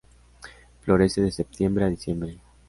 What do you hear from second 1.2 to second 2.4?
de septiembre a diciembre.